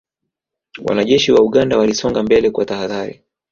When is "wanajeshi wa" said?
0.85-1.41